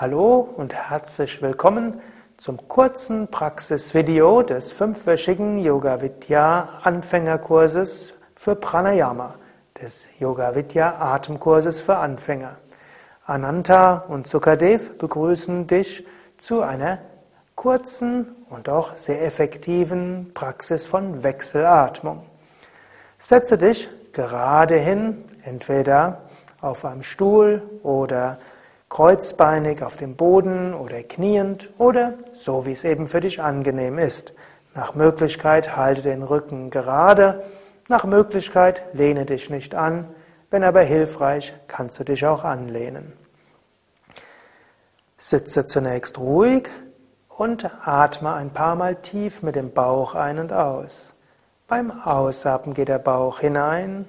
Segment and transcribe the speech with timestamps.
[0.00, 2.00] Hallo und herzlich willkommen
[2.36, 9.34] zum kurzen Praxisvideo des fünfwöchigen Yoga Vidya Anfängerkurses für Pranayama,
[9.82, 12.58] des Yoga Vidya Atemkurses für Anfänger.
[13.26, 16.98] Ananta und Sukadev begrüßen dich zu einer
[17.56, 22.24] kurzen und auch sehr effektiven Praxis von Wechselatmung.
[23.18, 26.20] Setze dich gerade hin, entweder
[26.60, 28.38] auf einem Stuhl oder
[28.88, 34.34] kreuzbeinig auf dem Boden oder kniend oder so, wie es eben für dich angenehm ist.
[34.74, 37.42] Nach Möglichkeit halte den Rücken gerade,
[37.88, 40.08] nach Möglichkeit lehne dich nicht an,
[40.50, 43.12] wenn aber hilfreich, kannst du dich auch anlehnen.
[45.16, 46.68] Sitze zunächst ruhig
[47.28, 51.14] und atme ein paar Mal tief mit dem Bauch ein und aus.
[51.66, 54.06] Beim Ausatmen geht der Bauch hinein,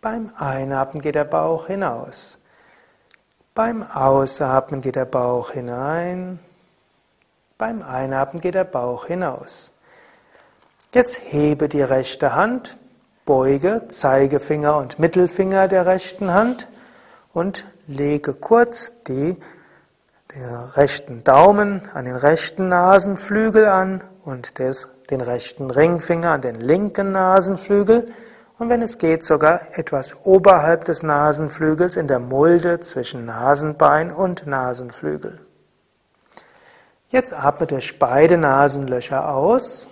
[0.00, 2.39] beim Einatmen geht der Bauch hinaus.
[3.62, 6.38] Beim Ausatmen geht der Bauch hinein.
[7.58, 9.74] Beim Einatmen geht der Bauch hinaus.
[10.94, 12.78] Jetzt hebe die rechte Hand,
[13.26, 16.68] beuge Zeigefinger und Mittelfinger der rechten Hand
[17.34, 19.36] und lege kurz die,
[20.34, 26.58] den rechten Daumen an den rechten Nasenflügel an und des, den rechten Ringfinger an den
[26.58, 28.10] linken Nasenflügel
[28.60, 34.46] und wenn es geht sogar etwas oberhalb des Nasenflügels in der Mulde zwischen Nasenbein und
[34.46, 35.36] Nasenflügel.
[37.08, 39.88] Jetzt atme durch beide Nasenlöcher aus.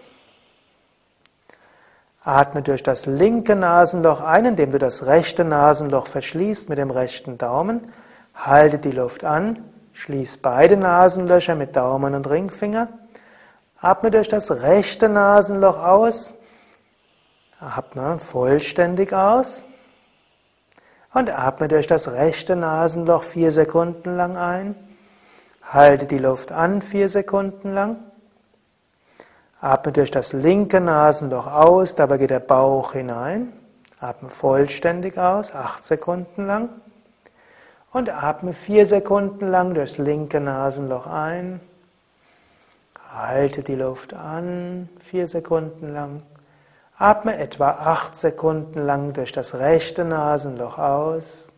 [2.22, 7.38] Atme durch das linke Nasenloch ein, indem du das rechte Nasenloch verschließt mit dem rechten
[7.38, 7.90] Daumen.
[8.34, 9.60] Halte die Luft an,
[9.94, 12.88] schließ beide Nasenlöcher mit Daumen und Ringfinger.
[13.80, 16.34] Atme durch das rechte Nasenloch aus.
[17.60, 19.66] Atme vollständig aus
[21.12, 24.76] und atme durch das rechte Nasenloch vier Sekunden lang ein.
[25.62, 27.96] Halte die Luft an vier Sekunden lang.
[29.60, 33.52] Atme durch das linke Nasenloch aus, dabei geht der Bauch hinein.
[33.98, 36.68] Atme vollständig aus, acht Sekunden lang.
[37.90, 41.60] Und atme vier Sekunden lang durchs linke Nasenloch ein.
[43.12, 46.22] Halte die Luft an, vier Sekunden lang.
[47.00, 51.52] Atme etwa acht Sekunden lang durch das rechte Nasenloch aus.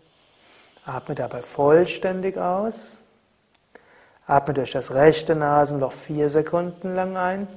[0.84, 2.98] Atme dabei vollständig aus.
[4.26, 7.48] Atme durch das rechte Nasenloch vier Sekunden lang ein.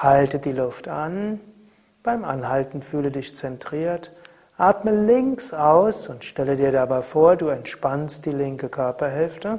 [0.00, 1.38] Halte die Luft an.
[2.02, 4.10] Beim Anhalten fühle dich zentriert.
[4.56, 9.58] Atme links aus und stelle dir dabei vor, du entspannst die linke Körperhälfte.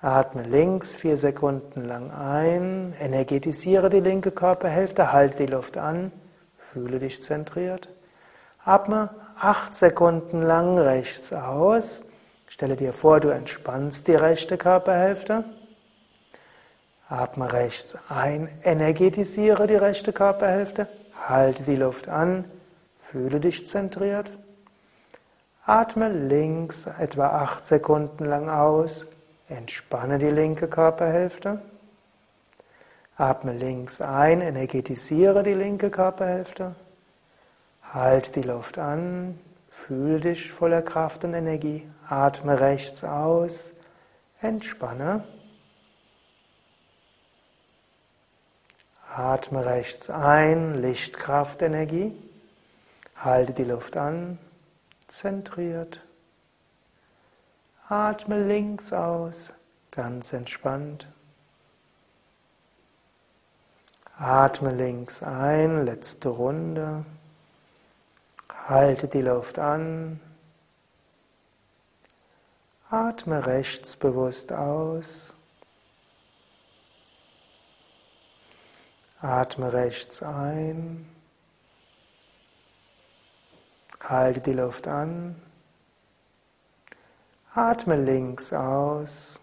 [0.00, 6.12] Atme links vier Sekunden lang ein, energetisiere die linke Körperhälfte, halte die Luft an,
[6.56, 7.88] fühle dich zentriert.
[8.64, 9.10] Atme
[9.40, 12.04] acht Sekunden lang rechts aus.
[12.46, 15.42] Stelle dir vor, du entspannst die rechte Körperhälfte.
[17.08, 20.86] Atme rechts ein, energetisiere die rechte Körperhälfte,
[21.26, 22.44] halte die Luft an,
[23.00, 24.30] fühle dich zentriert.
[25.66, 29.06] Atme links etwa acht Sekunden lang aus,
[29.48, 31.62] Entspanne die linke Körperhälfte.
[33.16, 36.74] Atme links ein, energetisiere die linke Körperhälfte.
[37.92, 41.88] Halt die Luft an, fühl dich voller Kraft und Energie.
[42.08, 43.72] Atme rechts aus,
[44.40, 45.24] entspanne.
[49.16, 52.14] Atme rechts ein, Lichtkraft, Energie.
[53.16, 54.38] Halte die Luft an,
[55.08, 56.02] zentriert.
[57.90, 59.54] Atme links aus,
[59.90, 61.08] ganz entspannt.
[64.18, 67.06] Atme links ein, letzte Runde.
[68.68, 70.20] Halte die Luft an.
[72.90, 75.32] Atme rechts bewusst aus.
[79.22, 81.08] Atme rechts ein.
[84.00, 85.40] Halte die Luft an.
[87.54, 89.40] Atme links aus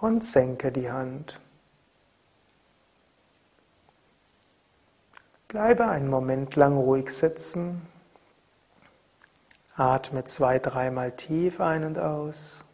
[0.00, 1.40] und senke die Hand.
[5.48, 7.82] Bleibe einen Moment lang ruhig sitzen.
[9.76, 12.64] Atme zwei, dreimal tief ein und aus.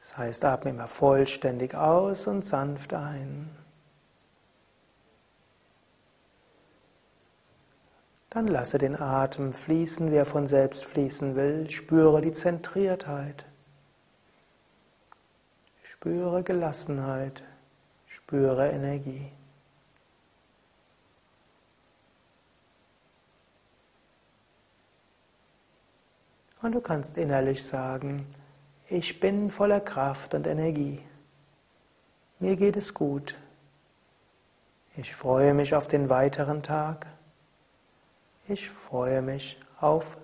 [0.00, 3.50] Das heißt, atme immer vollständig aus und sanft ein.
[8.30, 11.68] Dann lasse den Atem fließen, wie er von selbst fließen will.
[11.70, 13.46] Spüre die Zentriertheit.
[15.82, 17.42] Spüre Gelassenheit.
[18.06, 19.32] Spüre Energie.
[26.60, 28.26] Und du kannst innerlich sagen,
[28.88, 31.00] ich bin voller Kraft und Energie.
[32.40, 33.36] Mir geht es gut.
[34.96, 37.06] Ich freue mich auf den weiteren Tag.
[38.50, 40.16] Ich freue mich auf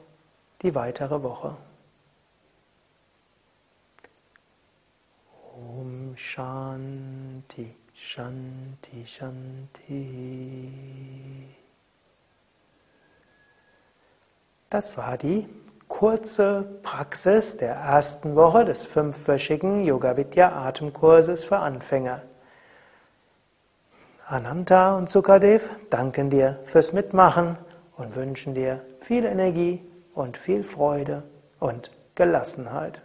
[0.62, 1.58] die weitere Woche.
[5.52, 10.70] Om Shanti, Shanti, Shanti.
[14.70, 15.46] Das war die
[15.86, 22.22] kurze Praxis der ersten Woche des fünfwöchigen Yoga Vidya Atemkurses für Anfänger.
[24.26, 27.58] Ananta und Sukadev danken dir fürs Mitmachen
[27.96, 29.80] und wünschen dir viel Energie
[30.14, 31.24] und viel Freude
[31.60, 33.02] und Gelassenheit.